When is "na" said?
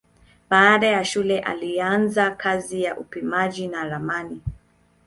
3.67-3.83